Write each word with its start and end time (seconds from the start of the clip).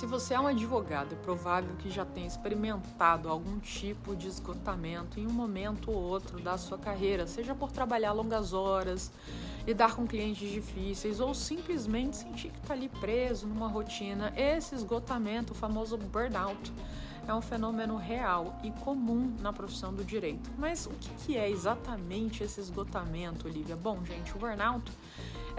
Se 0.00 0.06
você 0.06 0.32
é 0.32 0.40
um 0.40 0.46
advogado, 0.46 1.12
é 1.12 1.16
provável 1.16 1.76
que 1.76 1.90
já 1.90 2.06
tenha 2.06 2.26
experimentado 2.26 3.28
algum 3.28 3.58
tipo 3.58 4.16
de 4.16 4.28
esgotamento 4.28 5.20
em 5.20 5.26
um 5.26 5.30
momento 5.30 5.90
ou 5.90 5.98
outro 5.98 6.40
da 6.40 6.56
sua 6.56 6.78
carreira, 6.78 7.26
seja 7.26 7.54
por 7.54 7.70
trabalhar 7.70 8.12
longas 8.12 8.54
horas, 8.54 9.12
lidar 9.66 9.94
com 9.94 10.06
clientes 10.06 10.50
difíceis 10.50 11.20
ou 11.20 11.34
simplesmente 11.34 12.16
sentir 12.16 12.48
que 12.48 12.58
está 12.60 12.72
ali 12.72 12.88
preso 12.88 13.46
numa 13.46 13.68
rotina. 13.68 14.32
Esse 14.34 14.74
esgotamento, 14.74 15.52
o 15.52 15.54
famoso 15.54 15.98
burnout, 15.98 16.72
é 17.28 17.34
um 17.34 17.42
fenômeno 17.42 17.98
real 17.98 18.58
e 18.64 18.70
comum 18.70 19.36
na 19.38 19.52
profissão 19.52 19.92
do 19.92 20.02
direito. 20.02 20.50
Mas 20.56 20.86
o 20.86 20.92
que 21.18 21.36
é 21.36 21.50
exatamente 21.50 22.42
esse 22.42 22.58
esgotamento, 22.58 23.46
Olivia? 23.46 23.76
Bom, 23.76 24.02
gente, 24.06 24.34
o 24.34 24.38
burnout 24.38 24.90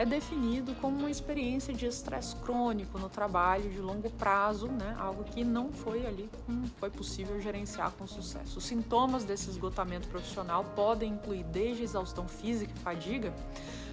é 0.02 0.06
definido 0.06 0.74
como 0.82 0.98
uma 0.98 1.12
experiência 1.12 1.72
de 1.72 1.86
estresse 1.86 2.36
crônico 2.38 2.98
no 2.98 3.08
trabalho 3.08 3.70
de 3.70 3.78
longo 3.78 4.10
prazo, 4.10 4.66
né? 4.68 4.96
algo 4.98 5.24
que 5.24 5.44
não 5.44 5.72
foi 5.72 6.08
ali, 6.08 6.28
não 6.48 6.66
foi 6.80 6.90
possível 6.90 7.40
gerenciar 7.40 7.92
com 7.92 8.08
sucesso. 8.08 8.58
Os 8.58 8.66
sintomas 8.66 9.24
desse 9.24 9.52
esgotamento 9.52 10.08
profissional 10.08 10.66
podem 10.76 11.14
incluir 11.14 11.44
desde 11.44 11.84
exaustão 11.84 12.28
física 12.28 12.74
e 12.76 12.80
fadiga 12.80 13.32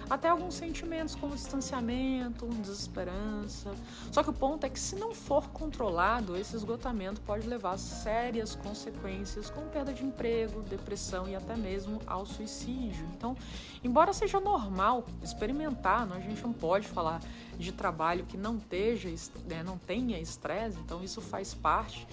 até 0.09 0.27
alguns 0.27 0.55
sentimentos 0.55 1.13
como 1.13 1.35
distanciamento, 1.35 2.47
desesperança. 2.47 3.71
Só 4.11 4.23
que 4.23 4.29
o 4.31 4.33
ponto 4.33 4.65
é 4.65 4.69
que 4.69 4.79
se 4.79 4.95
não 4.95 5.13
for 5.13 5.47
controlado, 5.49 6.35
esse 6.35 6.55
esgotamento 6.55 7.21
pode 7.21 7.47
levar 7.47 7.73
a 7.73 7.77
sérias 7.77 8.55
consequências, 8.55 9.49
como 9.49 9.67
perda 9.67 9.93
de 9.93 10.03
emprego, 10.03 10.63
depressão 10.63 11.27
e 11.27 11.35
até 11.35 11.55
mesmo 11.55 12.01
ao 12.07 12.25
suicídio. 12.25 13.07
Então, 13.15 13.37
embora 13.83 14.11
seja 14.11 14.39
normal 14.39 15.05
experimentar, 15.21 15.98
a 16.03 16.19
gente 16.19 16.41
não 16.41 16.53
pode 16.53 16.87
falar 16.87 17.21
de 17.57 17.71
trabalho 17.71 18.25
que 18.25 18.37
não, 18.37 18.57
esteja, 18.57 19.09
né, 19.47 19.63
não 19.63 19.77
tenha 19.77 20.19
estresse, 20.19 20.77
então 20.79 21.03
isso 21.03 21.21
faz 21.21 21.53
parte 21.53 22.07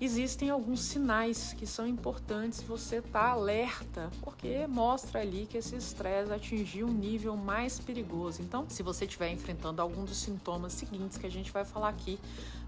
existem 0.00 0.48
alguns 0.48 0.80
sinais 0.80 1.52
que 1.52 1.66
são 1.66 1.86
importantes 1.86 2.62
você 2.62 2.96
estar 2.96 3.20
tá 3.20 3.28
alerta, 3.28 4.10
porque 4.22 4.66
mostra 4.66 5.20
ali 5.20 5.46
que 5.46 5.58
esse 5.58 5.76
estresse 5.76 6.32
atingiu 6.32 6.86
um 6.86 6.92
nível 6.92 7.36
mais 7.36 7.78
perigoso. 7.78 8.40
Então, 8.40 8.64
se 8.68 8.82
você 8.82 9.04
estiver 9.04 9.30
enfrentando 9.30 9.82
algum 9.82 10.04
dos 10.04 10.16
sintomas 10.16 10.72
seguintes 10.72 11.18
que 11.18 11.26
a 11.26 11.30
gente 11.30 11.52
vai 11.52 11.66
falar 11.66 11.90
aqui, 11.90 12.18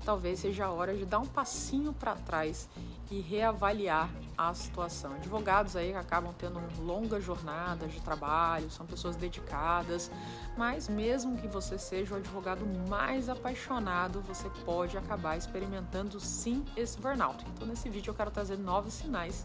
talvez 0.05 0.41
seja 0.41 0.67
a 0.67 0.71
hora 0.71 0.95
de 0.95 1.07
dar 1.07 1.21
um 1.21 1.27
passinho 1.27 1.95
para 1.95 2.15
trás 2.17 2.69
e 3.13 3.21
reavaliar 3.21 4.09
a 4.37 4.55
situação. 4.55 5.13
Advogados 5.13 5.77
aí 5.77 5.95
acabam 5.95 6.33
tendo 6.39 6.59
longas 6.83 7.23
jornadas 7.23 7.93
de 7.93 8.01
trabalho, 8.01 8.71
são 8.71 8.87
pessoas 8.87 9.17
dedicadas, 9.17 10.11
mas 10.57 10.89
mesmo 10.89 11.37
que 11.37 11.47
você 11.47 11.77
seja 11.77 12.15
o 12.15 12.17
advogado 12.17 12.65
mais 12.89 13.29
apaixonado, 13.29 14.23
você 14.23 14.49
pode 14.65 14.97
acabar 14.97 15.37
experimentando 15.37 16.19
sim 16.19 16.65
esse 16.75 16.99
burnout. 16.99 17.45
Então 17.55 17.69
nesse 17.69 17.91
vídeo 17.91 18.11
eu 18.11 18.15
quero 18.15 18.31
trazer 18.31 18.57
nove 18.57 18.91
sinais 18.91 19.45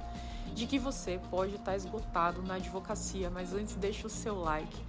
de 0.53 0.65
que 0.65 0.79
você 0.79 1.19
pode 1.29 1.55
estar 1.55 1.75
esgotado 1.75 2.41
na 2.41 2.55
advocacia, 2.55 3.29
mas 3.29 3.53
antes 3.53 3.75
deixa 3.75 4.07
o 4.07 4.09
seu 4.09 4.39
like 4.39 4.81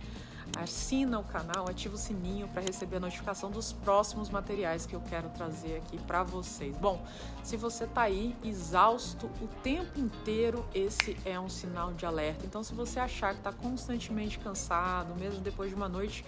assina 0.56 1.18
o 1.18 1.24
canal, 1.24 1.68
ativa 1.68 1.94
o 1.94 1.98
sininho 1.98 2.48
para 2.48 2.62
receber 2.62 2.96
a 2.96 3.00
notificação 3.00 3.50
dos 3.50 3.72
próximos 3.72 4.30
materiais 4.30 4.86
que 4.86 4.94
eu 4.94 5.00
quero 5.00 5.28
trazer 5.30 5.76
aqui 5.76 5.98
para 5.98 6.22
vocês. 6.22 6.76
Bom, 6.76 7.04
se 7.42 7.56
você 7.56 7.84
está 7.84 8.02
aí 8.02 8.36
exausto 8.44 9.26
o 9.40 9.48
tempo 9.62 9.98
inteiro, 9.98 10.64
esse 10.74 11.16
é 11.24 11.38
um 11.38 11.48
sinal 11.48 11.92
de 11.92 12.06
alerta. 12.06 12.44
Então, 12.46 12.62
se 12.62 12.74
você 12.74 12.98
achar 13.00 13.34
que 13.34 13.40
está 13.40 13.52
constantemente 13.52 14.38
cansado, 14.38 15.14
mesmo 15.14 15.40
depois 15.40 15.70
de 15.70 15.76
uma 15.76 15.88
noite 15.88 16.24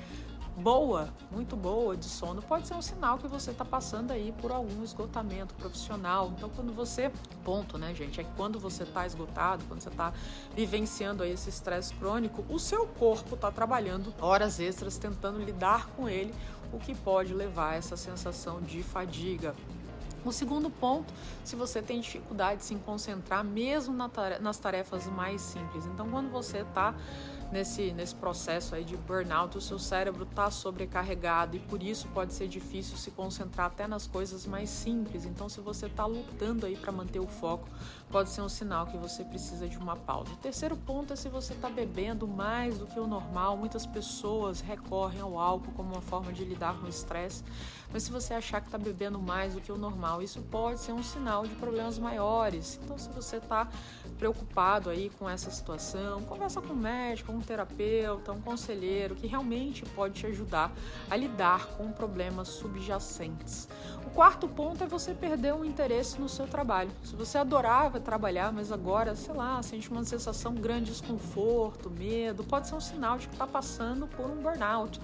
boa, 0.57 1.09
muito 1.31 1.57
boa 1.57 1.97
de 1.97 2.05
sono, 2.05 2.43
pode 2.43 2.69
ser 2.69 2.75
um 2.75 2.83
sinal 2.83 3.17
que 3.19 3.27
você 3.27 3.51
está 3.51 3.65
passando 3.65 4.11
aí 4.11 4.33
por 4.41 4.53
algum 4.53 4.83
esgotamento 4.83 5.55
profissional. 5.55 6.33
Então, 6.37 6.51
quando 6.51 6.73
você, 6.73 7.11
ponto, 7.45 7.79
né, 7.79 7.95
gente, 7.95 8.21
é 8.21 8.25
que 8.25 8.31
quando 8.37 8.59
você 8.59 8.83
está 8.83 9.07
esgotado, 9.07 9.65
quando 9.67 9.81
você 9.81 9.89
está 9.89 10.13
vivenciando 10.55 11.23
aí 11.23 11.33
esse 11.33 11.49
estresse 11.49 11.95
crônico, 11.95 12.45
o 12.49 12.59
seu 12.59 12.87
corpo 12.87 13.35
está 13.35 13.51
trabalhando 13.51 14.13
horas 14.21 14.61
extras 14.61 14.99
tentando 14.99 15.39
lidar 15.43 15.87
com 15.97 16.09
ele, 16.09 16.35
o 16.73 16.79
que 16.79 16.95
pode 16.95 17.33
levar 17.33 17.71
a 17.71 17.75
essa 17.77 17.97
sensação 17.97 18.61
de 18.61 18.83
fadiga. 18.83 19.55
O 20.23 20.33
segundo 20.33 20.69
ponto, 20.69 21.13
se 21.43 21.57
você 21.57 21.81
tem 21.81 21.99
dificuldade 21.99 22.61
de 22.61 22.67
se 22.67 22.75
concentrar 22.75 23.43
mesmo 23.43 23.97
nas 24.41 24.59
tarefas 24.59 25.07
mais 25.07 25.41
simples. 25.41 25.87
Então, 25.87 26.11
quando 26.11 26.31
você 26.31 26.59
está 26.59 26.95
nesse, 27.53 27.93
nesse 27.93 28.15
processo 28.15 28.75
aí 28.75 28.85
de 28.85 28.97
burnout, 28.97 29.57
o 29.57 29.61
seu 29.61 29.79
cérebro 29.79 30.25
está 30.25 30.51
sobrecarregado 30.51 31.57
e 31.57 31.61
por 31.61 31.83
isso 31.83 32.09
pode 32.09 32.33
ser 32.33 32.49
difícil 32.49 32.97
se 32.97 33.11
concentrar 33.11 33.67
até 33.67 33.87
nas 33.87 34.07
coisas 34.07 34.47
mais 34.47 34.71
simples. 34.71 35.25
Então, 35.25 35.49
se 35.49 35.61
você 35.61 35.87
está 35.87 36.07
lutando 36.07 36.67
aí 36.67 36.77
para 36.77 36.93
manter 36.93 37.19
o 37.19 37.27
foco, 37.27 37.69
pode 38.11 38.31
ser 38.31 38.43
um 38.43 38.49
sinal 38.49 38.87
que 38.87 38.97
você 38.97 39.25
precisa 39.25 39.69
de 39.69 39.79
uma 39.79 39.97
pausa. 39.97 40.33
O 40.33 40.37
terceiro 40.37 40.77
ponto 40.77 41.13
é 41.13 41.17
se 41.17 41.29
você 41.29 41.53
está 41.53 41.69
bebendo 41.69 42.27
mais 42.27 42.79
do 42.79 42.87
que 42.87 42.99
o 42.99 43.07
normal. 43.07 43.57
Muitas 43.57 43.87
pessoas 43.87 44.61
recorrem 44.61 45.21
ao 45.21 45.39
álcool 45.39 45.73
como 45.73 45.93
uma 45.93 46.03
forma 46.03 46.33
de 46.33 46.45
lidar 46.45 46.75
com 46.79 46.87
o 46.87 46.89
estresse, 46.89 47.45
mas 47.93 48.05
se 48.05 48.13
você 48.13 48.35
achar 48.35 48.61
que 48.61 48.69
está 48.69 48.79
bebendo 48.79 49.19
mais 49.19 49.55
do 49.55 49.61
que 49.61 49.73
o 49.73 49.77
normal, 49.77 50.23
isso 50.23 50.41
pode 50.43 50.81
ser 50.81 50.93
um 50.93 51.03
sinal 51.03 51.47
de 51.47 51.55
problemas 51.57 51.99
maiores. 51.99 52.79
Então, 52.83 52.97
se 52.97 53.09
você 53.11 53.37
está 53.37 53.69
preocupado 54.19 54.91
aí 54.91 55.11
com 55.19 55.29
essa 55.29 55.51
situação, 55.51 56.23
conversa 56.23 56.61
com 56.61 56.73
o 56.73 56.77
médico, 56.77 57.33
um 57.41 57.43
terapeuta, 57.43 58.33
um 58.33 58.41
conselheiro 58.41 59.15
que 59.15 59.27
realmente 59.27 59.85
pode 59.95 60.15
te 60.21 60.27
ajudar 60.27 60.71
a 61.09 61.17
lidar 61.17 61.67
com 61.77 61.91
problemas 61.91 62.49
subjacentes. 62.49 63.69
O 64.07 64.11
quarto 64.11 64.47
ponto 64.47 64.85
é 64.85 64.87
você 64.87 65.15
perder 65.15 65.55
o 65.55 65.65
interesse 65.65 66.21
no 66.21 66.29
seu 66.29 66.47
trabalho. 66.47 66.91
Se 67.03 67.17
você 67.17 67.39
adorava 67.39 67.99
trabalhar, 67.99 68.53
mas 68.53 68.71
agora, 68.71 69.17
sei 69.17 69.35
lá, 69.35 69.63
sente 69.63 69.91
uma 69.91 70.05
sensação 70.05 70.55
grande 70.55 70.87
de 70.87 70.91
desconforto, 70.93 71.91
medo, 71.91 72.45
pode 72.45 72.69
ser 72.69 72.75
um 72.75 72.81
sinal 72.81 73.19
de 73.19 73.29
que 73.29 73.35
está 73.35 73.47
passando 73.47 74.07
por 74.07 74.27
um 74.27 74.37
burnout. 74.37 75.01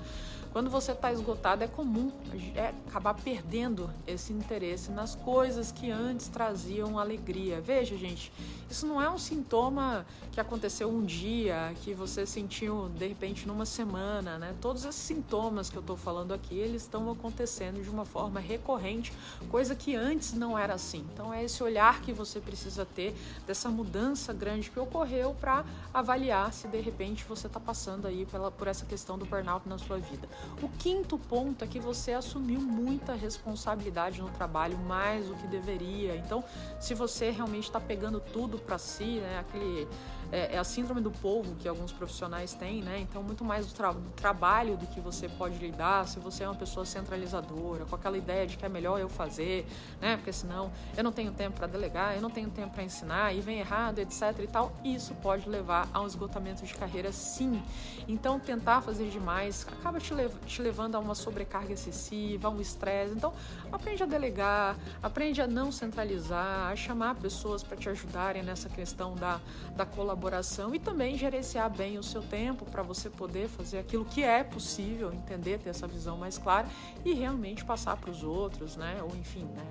Quando 0.57 0.71
você 0.71 0.93
está 0.93 1.13
esgotado, 1.13 1.63
é 1.65 1.69
comum 1.69 2.11
é 2.55 2.73
acabar 2.89 3.13
perdendo 3.13 3.91
esse 4.07 4.33
interesse 4.33 4.91
nas 4.91 5.15
coisas 5.15 5.71
que 5.71 5.91
antes 5.91 6.29
traziam 6.29 6.99
alegria. 6.99 7.61
Veja, 7.61 7.95
gente, 7.95 8.33
isso 8.71 8.87
não 8.87 9.01
é 9.01 9.11
um 9.11 9.19
sintoma 9.19 10.07
que 10.33 10.41
aconteceu 10.41 10.89
um 10.89 11.05
dia, 11.05 11.75
que 11.83 11.93
você 11.93 12.25
sentiu 12.25 12.89
de 12.89 13.07
repente 13.07 13.47
numa 13.47 13.67
semana, 13.67 14.39
né? 14.39 14.55
Todos 14.61 14.87
esses 14.87 15.01
sintomas 15.01 15.69
que 15.69 15.77
eu 15.77 15.81
estou 15.81 15.97
falando 15.97 16.33
aqui, 16.33 16.59
eles 16.59 16.83
estão 16.83 17.11
acontecendo 17.11 17.83
de 17.83 17.91
uma 17.91 18.07
forma 18.07 18.41
recorrente, 18.41 19.13
coisa 19.51 19.75
que 19.75 19.95
antes 19.95 20.33
não 20.33 20.59
era 20.59 20.73
assim. 20.73 21.07
Então 21.13 21.35
é 21.35 21.45
esse 21.45 21.63
olhar 21.63 22.01
que 22.01 22.15
você 22.15 22.41
precisa 22.41 22.87
ter 22.87 23.15
dessa 23.47 23.69
mudança 23.69 24.33
grande 24.33 24.71
que 24.71 24.81
ocorreu 24.81 25.37
para 25.39 25.67
avaliar 25.93 26.51
se 26.53 26.67
de 26.67 26.81
repente 26.81 27.25
você 27.25 27.47
está 27.47 27.61
passando 27.61 28.07
aí 28.07 28.25
pela, 28.25 28.51
por 28.51 28.67
essa 28.69 28.87
questão 28.87 29.19
do 29.19 29.27
burnout 29.27 29.69
na 29.69 29.77
sua 29.77 29.99
vida. 29.99 30.27
O 30.63 30.69
quinto 30.69 31.19
ponto 31.19 31.63
é 31.65 31.67
que 31.67 31.79
você 31.79 32.13
assumiu 32.13 32.61
muita 32.61 33.15
responsabilidade 33.15 34.21
no 34.21 34.29
trabalho, 34.31 34.79
mais 34.79 35.27
do 35.27 35.35
que 35.35 35.47
deveria. 35.47 36.17
Então, 36.17 36.43
se 36.81 36.95
você 36.95 37.31
realmente 37.31 37.65
está 37.65 37.81
pegando 37.81 38.21
tudo 38.21 38.59
para 38.59 38.79
si, 38.79 39.21
né, 39.21 39.39
aquele 39.39 39.87
é, 40.33 40.57
é, 40.57 40.59
a 40.59 40.65
síndrome 40.65 41.01
do 41.01 41.11
povo 41.11 41.55
que 41.57 41.69
alguns 41.69 41.93
profissionais 41.93 42.53
têm, 42.53 42.83
né? 42.83 42.99
Então, 43.01 43.23
muito 43.23 43.45
mais 43.45 43.67
do, 43.67 43.75
tra 43.75 43.93
do, 43.93 44.11
trabalho 44.11 44.77
do 44.77 44.87
que 44.87 45.01
você 45.01 45.29
pode 45.29 45.57
lidar, 45.59 46.07
se 46.09 46.19
você 46.19 46.43
é 46.43 46.49
uma 46.49 46.55
pessoa 46.57 46.85
centralizadora, 46.85 47.85
com 47.85 47.95
aquela 47.95 48.19
ideia 48.19 48.47
de 48.47 48.57
que 48.57 48.65
é 48.65 48.69
melhor 48.69 49.01
eu 49.01 49.09
fazer, 49.09 49.67
né? 50.01 50.17
Porque 50.17 50.33
senão 50.33 50.73
eu 50.97 51.05
não 51.05 51.13
tenho 51.13 51.31
tempo 51.33 51.57
para 51.57 51.67
delegar, 51.67 52.17
eu 52.17 52.21
não 52.21 52.31
tenho 52.31 52.51
tempo 52.51 52.75
para 52.75 52.83
ensinar, 52.83 53.35
e 53.35 53.41
vem 53.41 53.61
errado, 53.61 54.01
etc 54.01 54.37
e 54.41 54.47
tal. 54.47 54.73
Isso 54.85 55.15
pode 55.17 55.49
levar 55.49 55.89
a 55.93 56.01
um 56.01 56.07
esgotamento 56.07 56.65
de 56.65 56.75
carreira, 56.75 57.13
sim. 57.13 57.63
Então, 58.09 58.41
tentar 58.41 58.81
fazer 58.81 59.09
demais 59.09 59.67
acaba 59.79 60.01
te, 60.01 60.13
lev 60.13 60.26
te 60.47 60.63
levando 60.63 60.95
a 60.95 60.99
uma 60.99 61.15
sobrecarga 61.15 61.73
excessiva, 61.73 62.49
a 62.49 62.51
um 62.51 62.61
estresse. 62.61 63.15
Então, 63.15 63.33
aprende 63.71 64.03
a 64.03 64.07
delegar, 64.07 64.77
aprende 65.03 65.41
a 65.41 65.47
não 65.47 65.71
centralizar, 65.73 66.71
a 66.71 66.77
chamar 66.77 67.15
pessoas 67.17 67.63
para 67.63 67.77
te 67.77 67.89
ajudarem 67.89 68.43
nessa 68.43 68.69
questão 68.69 69.15
da, 69.15 69.41
da 69.75 69.87
colaboração 69.87 70.75
e 70.75 70.79
também 70.79 71.17
gerenciar 71.17 71.71
bem 71.71 71.99
o 71.99 72.03
seu 72.03 72.23
tempo 72.23 72.65
para 72.65 72.83
você 72.83 73.11
poder 73.11 73.49
fazer 73.49 73.79
aquilo 73.79 74.05
que 74.05 74.23
é 74.23 74.43
possível, 74.43 75.13
entender, 75.13 75.59
ter 75.59 75.71
essa 75.71 75.87
visão 75.87 76.17
mais 76.17 76.39
clara 76.39 76.69
e 77.05 77.13
realmente 77.13 77.65
passar 77.65 77.97
para 77.97 78.11
os 78.11 78.23
outros, 78.23 78.77
né? 78.77 79.01
Ou 79.03 79.17
enfim, 79.17 79.45
né? 79.45 79.67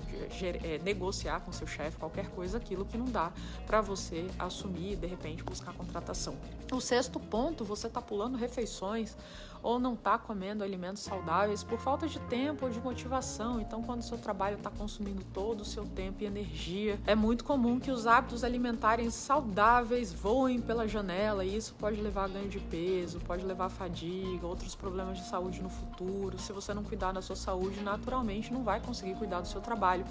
É, 0.64 0.80
negociar 0.80 1.40
com 1.42 1.52
seu 1.52 1.68
chefe 1.68 1.98
qualquer 1.98 2.30
coisa, 2.30 2.58
aquilo 2.58 2.86
que 2.86 2.98
não 2.98 3.06
dá 3.06 3.32
para 3.66 3.82
você 3.82 4.28
assumir 4.38 4.94
e 4.94 4.96
de 4.96 5.08
repente 5.08 5.44
buscar 5.44 5.74
contratação. 5.74 6.36
O 6.72 6.82
sexto 6.82 7.20
ponto, 7.20 7.64
você 7.64 7.88
está 7.88 8.02
pulando 8.02 8.38
refeições 8.38 9.16
ou 9.62 9.80
não 9.80 9.94
está 9.96 10.18
comendo 10.18 10.45
alimentos 10.52 11.04
saudáveis 11.04 11.64
por 11.64 11.80
falta 11.80 12.08
de 12.08 12.20
tempo 12.20 12.66
ou 12.66 12.72
de 12.72 12.80
motivação. 12.80 13.60
Então, 13.60 13.82
quando 13.82 14.02
o 14.02 14.04
seu 14.04 14.18
trabalho 14.18 14.58
está 14.58 14.70
consumindo 14.70 15.24
todo 15.34 15.62
o 15.62 15.66
seu 15.66 15.86
tempo 15.86 16.24
e 16.24 16.26
energia, 16.26 17.00
é 17.06 17.16
muito 17.16 17.44
comum 17.44 17.80
que 17.80 17.92
os 17.92 18.06
hábitos 18.06 18.44
alimentares 18.44 19.14
saudáveis 19.14 20.14
voem 20.14 20.62
pela 20.62 20.88
janela 20.88 21.44
e 21.44 21.56
isso 21.56 21.74
pode 21.76 22.02
levar 22.02 22.26
a 22.26 22.28
ganho 22.28 22.50
de 22.50 22.60
peso, 22.60 23.20
pode 23.22 23.46
levar 23.46 23.66
a 23.66 23.70
fadiga, 23.70 24.46
outros 24.46 24.76
problemas 24.76 25.18
de 25.18 25.26
saúde 25.26 25.62
no 25.62 25.70
futuro. 25.70 26.38
Se 26.40 26.54
você 26.54 26.74
não 26.74 26.84
cuidar 26.84 27.12
da 27.12 27.22
sua 27.22 27.36
saúde, 27.36 27.82
naturalmente 27.82 28.52
não 28.52 28.64
vai 28.64 28.80
conseguir 28.80 29.16
cuidar 29.16 29.42
do 29.42 29.48
seu 29.48 29.62
trabalho. 29.62 30.06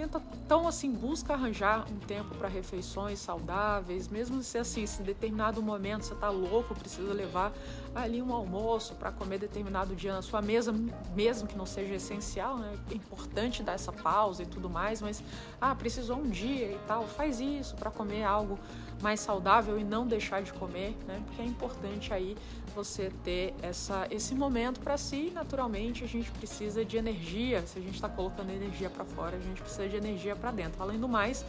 Tenta, 0.00 0.22
então, 0.46 0.66
assim, 0.66 0.90
busca 0.90 1.34
arranjar 1.34 1.84
um 1.90 1.98
tempo 1.98 2.34
para 2.34 2.48
refeições 2.48 3.18
saudáveis, 3.18 4.08
mesmo 4.08 4.42
se 4.42 4.56
assim, 4.56 4.86
se 4.86 5.02
em 5.02 5.04
determinado 5.04 5.62
momento 5.62 6.06
você 6.06 6.14
está 6.14 6.30
louco, 6.30 6.74
precisa 6.74 7.12
levar 7.12 7.52
ali 7.94 8.22
um 8.22 8.32
almoço 8.32 8.94
para 8.94 9.12
comer 9.12 9.38
determinado 9.38 9.69
dia 9.96 10.12
na 10.12 10.22
sua 10.22 10.42
mesa, 10.42 10.74
mesmo 11.14 11.48
que 11.48 11.56
não 11.56 11.66
seja 11.66 11.94
essencial, 11.94 12.58
né? 12.58 12.76
É 12.90 12.94
importante 12.94 13.62
dar 13.62 13.72
essa 13.72 13.92
pausa 13.92 14.42
e 14.42 14.46
tudo 14.46 14.68
mais, 14.68 15.00
mas 15.00 15.22
ah, 15.60 15.74
precisou 15.74 16.18
um 16.18 16.28
dia 16.28 16.72
e 16.72 16.78
tal, 16.86 17.06
faz 17.06 17.40
isso 17.40 17.74
para 17.76 17.90
comer 17.90 18.24
algo 18.24 18.58
mais 19.02 19.20
saudável 19.20 19.78
e 19.78 19.84
não 19.84 20.06
deixar 20.06 20.42
de 20.42 20.52
comer, 20.52 20.96
né? 21.06 21.22
Porque 21.26 21.42
é 21.42 21.44
importante 21.44 22.12
aí 22.12 22.36
você 22.74 23.10
ter 23.24 23.54
essa, 23.62 24.06
esse 24.10 24.34
momento 24.34 24.80
para 24.80 24.96
si. 24.96 25.30
Naturalmente, 25.34 26.04
a 26.04 26.06
gente 26.06 26.30
precisa 26.30 26.84
de 26.84 26.96
energia. 26.96 27.66
Se 27.66 27.78
a 27.78 27.82
gente 27.82 27.94
está 27.94 28.08
colocando 28.08 28.50
energia 28.50 28.90
para 28.90 29.04
fora, 29.04 29.36
a 29.36 29.40
gente 29.40 29.60
precisa 29.60 29.88
de 29.88 29.96
energia 29.96 30.36
para 30.36 30.50
dentro. 30.50 30.82
Além 30.82 30.98
do 30.98 31.08
mais, 31.08 31.44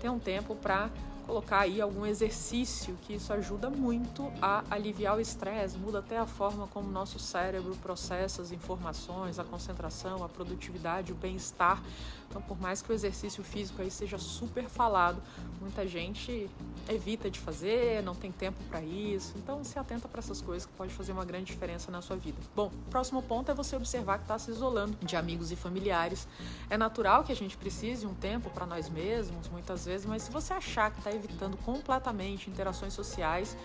ter 0.00 0.08
um 0.08 0.18
tempo 0.18 0.54
para 0.56 0.90
colocar 1.30 1.60
aí 1.60 1.80
algum 1.80 2.04
exercício, 2.04 2.98
que 3.02 3.14
isso 3.14 3.32
ajuda 3.32 3.70
muito 3.70 4.32
a 4.42 4.64
aliviar 4.68 5.16
o 5.16 5.20
estresse, 5.20 5.78
muda 5.78 6.00
até 6.00 6.18
a 6.18 6.26
forma 6.26 6.66
como 6.66 6.88
o 6.88 6.90
nosso 6.90 7.20
cérebro 7.20 7.76
processa 7.76 8.42
as 8.42 8.50
informações, 8.50 9.38
a 9.38 9.44
concentração, 9.44 10.24
a 10.24 10.28
produtividade, 10.28 11.12
o 11.12 11.14
bem-estar. 11.14 11.80
Então, 12.28 12.42
por 12.42 12.60
mais 12.60 12.80
que 12.80 12.90
o 12.90 12.94
exercício 12.94 13.42
físico 13.42 13.82
aí 13.82 13.90
seja 13.90 14.16
super 14.16 14.68
falado, 14.68 15.20
muita 15.60 15.86
gente 15.86 16.48
evita 16.88 17.28
de 17.28 17.38
fazer, 17.40 18.02
não 18.02 18.14
tem 18.14 18.30
tempo 18.30 18.58
para 18.68 18.80
isso. 18.82 19.34
Então, 19.36 19.62
se 19.64 19.78
atenta 19.78 20.08
para 20.08 20.20
essas 20.20 20.40
coisas 20.40 20.64
que 20.64 20.72
pode 20.72 20.92
fazer 20.94 21.10
uma 21.10 21.24
grande 21.24 21.46
diferença 21.46 21.90
na 21.90 22.00
sua 22.00 22.16
vida. 22.16 22.38
Bom, 22.54 22.70
próximo 22.88 23.20
ponto 23.20 23.50
é 23.50 23.54
você 23.54 23.74
observar 23.74 24.18
que 24.18 24.24
está 24.24 24.38
se 24.38 24.50
isolando 24.50 24.96
de 25.04 25.16
amigos 25.16 25.50
e 25.50 25.56
familiares. 25.56 26.28
É 26.68 26.76
natural 26.76 27.24
que 27.24 27.32
a 27.32 27.36
gente 27.36 27.56
precise 27.56 28.06
um 28.06 28.14
tempo 28.14 28.48
para 28.50 28.64
nós 28.64 28.88
mesmos, 28.88 29.48
muitas 29.48 29.84
vezes, 29.84 30.06
mas 30.06 30.22
se 30.22 30.30
você 30.30 30.52
achar 30.52 30.92
que 30.92 30.98
está 30.98 31.10
evitando 31.20 31.56
completamente 31.58 32.50
interações 32.50 32.92
sociais, 32.92 33.56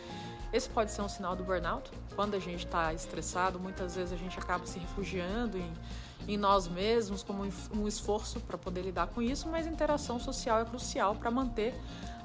esse 0.53 0.69
pode 0.69 0.91
ser 0.91 1.01
um 1.01 1.09
sinal 1.09 1.35
do 1.35 1.43
burnout. 1.43 1.91
Quando 2.15 2.35
a 2.35 2.39
gente 2.39 2.65
está 2.65 2.93
estressado, 2.93 3.59
muitas 3.59 3.95
vezes 3.95 4.13
a 4.13 4.17
gente 4.17 4.37
acaba 4.37 4.65
se 4.65 4.79
refugiando 4.79 5.57
em 5.57 5.73
em 6.27 6.37
nós 6.37 6.67
mesmos 6.67 7.23
como 7.23 7.47
um 7.73 7.87
esforço 7.87 8.39
para 8.39 8.57
poder 8.57 8.81
lidar 8.81 9.07
com 9.07 9.21
isso, 9.21 9.47
mas 9.47 9.67
interação 9.67 10.19
social 10.19 10.59
é 10.59 10.65
crucial 10.65 11.15
para 11.15 11.29
manter 11.29 11.73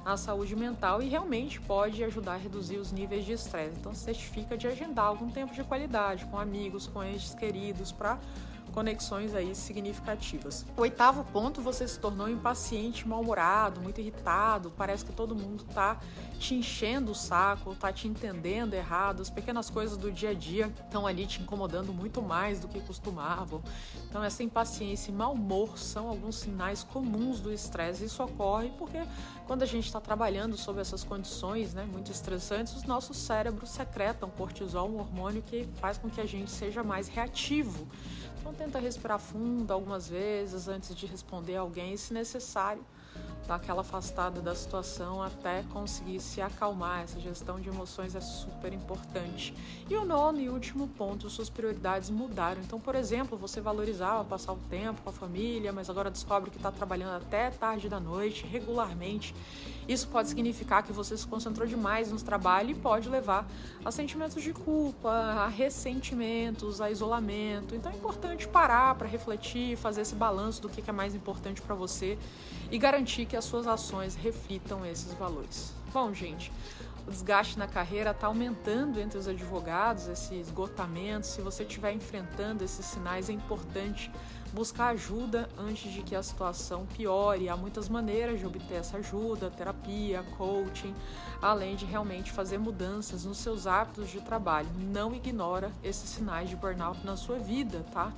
a 0.03 0.17
saúde 0.17 0.55
mental 0.55 1.01
e 1.01 1.07
realmente 1.07 1.61
pode 1.61 2.03
ajudar 2.03 2.33
a 2.33 2.37
reduzir 2.37 2.77
os 2.77 2.91
níveis 2.91 3.23
de 3.23 3.33
estresse. 3.33 3.75
Então, 3.79 3.93
certifica 3.93 4.57
de 4.57 4.65
agendar 4.65 5.05
algum 5.05 5.29
tempo 5.29 5.53
de 5.53 5.63
qualidade 5.63 6.25
com 6.25 6.39
amigos, 6.39 6.87
com 6.87 7.03
entes 7.03 7.35
queridos, 7.35 7.91
para 7.91 8.17
conexões 8.71 9.35
aí 9.35 9.53
significativas. 9.53 10.65
O 10.75 10.81
oitavo 10.81 11.23
ponto, 11.31 11.61
você 11.61 11.87
se 11.87 11.99
tornou 11.99 12.29
impaciente, 12.29 13.07
mal-humorado, 13.07 13.81
muito 13.81 14.01
irritado, 14.01 14.71
parece 14.75 15.05
que 15.05 15.11
todo 15.11 15.35
mundo 15.35 15.63
tá 15.73 15.99
te 16.39 16.55
enchendo 16.55 17.11
o 17.11 17.15
saco, 17.15 17.75
tá 17.75 17.91
te 17.91 18.07
entendendo 18.07 18.73
errado, 18.73 19.21
as 19.21 19.29
pequenas 19.29 19.69
coisas 19.69 19.97
do 19.97 20.11
dia 20.11 20.31
a 20.31 20.33
dia 20.33 20.71
estão 20.83 21.05
ali 21.05 21.27
te 21.27 21.41
incomodando 21.41 21.93
muito 21.93 22.21
mais 22.21 22.59
do 22.59 22.67
que 22.67 22.79
costumavam. 22.81 23.61
Então 24.09 24.23
essa 24.23 24.41
impaciência 24.41 25.11
e 25.11 25.13
mau 25.13 25.33
humor 25.33 25.77
são 25.77 26.07
alguns 26.07 26.37
sinais 26.37 26.83
comuns 26.83 27.39
do 27.39 27.51
estresse. 27.51 28.05
Isso 28.05 28.23
ocorre 28.23 28.71
porque 28.77 28.99
quando 29.45 29.63
a 29.63 29.65
gente 29.65 29.85
está 29.85 29.99
trabalhando 29.99 30.57
sob 30.57 30.79
essas 30.79 31.03
condições, 31.03 31.73
né, 31.73 31.85
muito 31.85 32.11
estressantes, 32.11 32.73
os 32.75 32.83
nossos 32.83 33.17
cérebros 33.17 33.69
secretam 33.69 34.29
cortisol, 34.29 34.89
um 34.89 34.99
hormônio 34.99 35.41
que 35.41 35.67
faz 35.79 35.97
com 35.97 36.09
que 36.09 36.21
a 36.21 36.25
gente 36.25 36.49
seja 36.49 36.83
mais 36.83 37.07
reativo. 37.07 37.87
Então 38.39 38.53
tenta 38.61 38.77
respirar 38.77 39.17
fundo 39.17 39.73
algumas 39.73 40.07
vezes 40.07 40.67
antes 40.67 40.95
de 40.95 41.07
responder 41.07 41.55
alguém, 41.55 41.97
se 41.97 42.13
necessário 42.13 42.83
dar 43.47 43.55
aquela 43.55 43.81
afastada 43.81 44.39
da 44.39 44.53
situação 44.53 45.21
até 45.21 45.63
conseguir 45.73 46.19
se 46.19 46.41
acalmar. 46.41 47.01
Essa 47.01 47.19
gestão 47.19 47.59
de 47.59 47.69
emoções 47.69 48.13
é 48.13 48.21
super 48.21 48.71
importante. 48.71 49.51
E 49.89 49.95
o 49.95 50.05
nono 50.05 50.39
e 50.39 50.47
último 50.47 50.87
ponto, 50.87 51.27
suas 51.27 51.49
prioridades 51.49 52.11
mudaram. 52.11 52.61
Então, 52.61 52.79
por 52.79 52.93
exemplo, 52.93 53.35
você 53.35 53.59
valorizava 53.59 54.23
passar 54.23 54.53
o 54.53 54.59
tempo 54.69 55.01
com 55.01 55.09
a 55.09 55.13
família, 55.13 55.73
mas 55.73 55.89
agora 55.89 56.11
descobre 56.11 56.51
que 56.51 56.57
está 56.57 56.71
trabalhando 56.71 57.15
até 57.15 57.49
tarde 57.49 57.89
da 57.89 57.99
noite, 57.99 58.45
regularmente. 58.45 59.33
Isso 59.91 60.07
pode 60.07 60.29
significar 60.29 60.83
que 60.83 60.93
você 60.93 61.17
se 61.17 61.27
concentrou 61.27 61.67
demais 61.67 62.09
no 62.09 62.17
trabalho 62.17 62.69
e 62.69 62.73
pode 62.73 63.09
levar 63.09 63.45
a 63.83 63.91
sentimentos 63.91 64.41
de 64.41 64.53
culpa, 64.53 65.09
a 65.09 65.49
ressentimentos, 65.49 66.79
a 66.79 66.89
isolamento. 66.89 67.75
Então 67.75 67.91
é 67.91 67.95
importante 67.95 68.47
parar 68.47 68.95
para 68.95 69.05
refletir, 69.05 69.75
fazer 69.75 69.99
esse 69.99 70.15
balanço 70.15 70.61
do 70.61 70.69
que 70.69 70.89
é 70.89 70.93
mais 70.93 71.13
importante 71.13 71.61
para 71.61 71.75
você 71.75 72.17
e 72.71 72.77
garantir 72.77 73.25
que 73.25 73.35
as 73.35 73.43
suas 73.43 73.67
ações 73.67 74.15
reflitam 74.15 74.85
esses 74.85 75.13
valores. 75.15 75.73
Bom, 75.91 76.13
gente, 76.13 76.53
o 77.07 77.11
desgaste 77.11 77.57
na 77.57 77.67
carreira 77.67 78.11
está 78.11 78.27
aumentando 78.27 78.99
entre 78.99 79.17
os 79.17 79.27
advogados, 79.27 80.07
esse 80.07 80.35
esgotamento. 80.35 81.27
Se 81.27 81.41
você 81.41 81.63
estiver 81.63 81.91
enfrentando 81.93 82.63
esses 82.63 82.85
sinais, 82.85 83.29
é 83.29 83.33
importante 83.33 84.11
buscar 84.53 84.87
ajuda 84.87 85.49
antes 85.57 85.91
de 85.91 86.01
que 86.01 86.15
a 86.15 86.21
situação 86.21 86.85
piore. 86.85 87.49
Há 87.49 87.57
muitas 87.57 87.89
maneiras 87.89 88.39
de 88.39 88.45
obter 88.45 88.75
essa 88.75 88.97
ajuda, 88.97 89.49
terapia, 89.49 90.23
coaching, 90.37 90.93
além 91.41 91.75
de 91.75 91.85
realmente 91.85 92.31
fazer 92.31 92.57
mudanças 92.57 93.25
nos 93.25 93.37
seus 93.37 93.65
hábitos 93.65 94.09
de 94.09 94.21
trabalho. 94.21 94.69
Não 94.77 95.15
ignora 95.15 95.71
esses 95.83 96.09
sinais 96.09 96.49
de 96.49 96.55
burnout 96.55 97.03
na 97.05 97.15
sua 97.15 97.39
vida, 97.39 97.85
tá? 97.91 98.13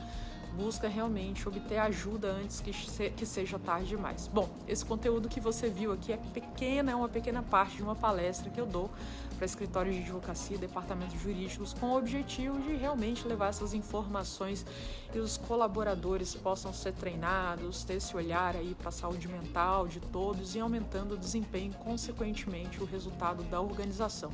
Busca 0.56 0.88
realmente 0.88 1.48
obter 1.48 1.78
ajuda 1.78 2.32
antes 2.32 2.62
que, 2.62 2.74
se, 2.74 3.10
que 3.12 3.26
seja 3.26 3.58
tarde 3.58 3.88
demais. 3.88 4.28
Bom, 4.28 4.50
esse 4.68 4.86
conteúdo 4.86 5.28
que 5.28 5.40
você 5.40 5.70
viu 5.70 5.92
aqui 5.92 6.14
é 6.14 6.18
pequena, 6.18 6.92
é 6.92 6.96
uma 6.96 7.10
pequena 7.10 7.42
parte 7.42 7.78
de 7.78 7.84
uma 7.84 7.96
palestra 7.96 8.50
que 8.50 8.60
eu 8.60 8.66
dou 8.66 8.90
para 9.36 9.46
escritórios 9.46 9.96
de 9.96 10.02
advocacia, 10.02 10.58
departamentos 10.58 11.20
jurídicos, 11.20 11.74
com 11.74 11.88
o 11.88 11.98
objetivo 11.98 12.62
de 12.62 12.76
realmente 12.76 13.28
levar 13.28 13.48
essas 13.48 13.74
informações 13.74 14.66
e 15.14 15.20
os 15.20 15.38
colaboradores 15.38 16.36
possam 16.36 16.72
ser 16.72 16.94
treinados, 16.94 17.84
ter 17.84 17.96
esse 17.96 18.16
olhar 18.16 18.56
aí 18.56 18.76
para 18.76 18.90
a 18.90 18.92
saúde 18.92 19.28
mental 19.28 19.88
de 19.88 20.00
todos 20.00 20.56
e 20.56 20.60
aumentando 20.60 21.16
o 21.16 21.18
desempenho, 21.18 21.74
consequentemente 21.74 22.82
o 22.82 22.86
resultado 22.86 23.44
da 23.44 23.60
organização. 23.60 24.32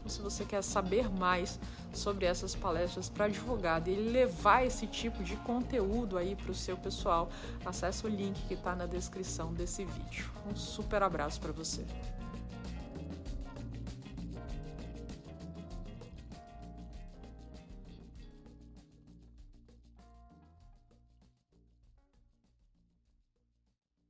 Então, 0.00 0.10
se 0.10 0.20
você 0.20 0.44
quer 0.44 0.62
saber 0.62 1.10
mais 1.10 1.58
sobre 1.92 2.24
essas 2.24 2.54
palestras 2.54 3.08
para 3.08 3.26
advogado 3.26 3.88
e 3.88 3.94
levar 3.94 4.64
esse 4.64 4.86
tipo 4.86 5.22
de 5.22 5.36
conteúdo 5.60 6.16
aí 6.16 6.34
para 6.34 6.50
o 6.50 6.54
seu 6.54 6.76
pessoal, 6.76 7.28
acesse 7.64 8.06
o 8.06 8.08
link 8.08 8.40
que 8.48 8.54
está 8.54 8.74
na 8.74 8.86
descrição 8.86 9.52
desse 9.52 9.84
vídeo. 9.84 10.30
Um 10.50 10.56
super 10.56 11.02
abraço 11.02 11.40
para 11.40 11.52
você. 11.52 11.84